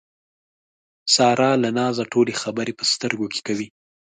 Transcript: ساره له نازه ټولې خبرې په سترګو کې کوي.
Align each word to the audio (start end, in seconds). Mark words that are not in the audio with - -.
ساره 1.13 1.49
له 1.63 1.69
نازه 1.79 2.03
ټولې 2.13 2.33
خبرې 2.41 2.73
په 2.79 2.83
سترګو 2.93 3.27
کې 3.33 3.39
کوي. 3.47 3.67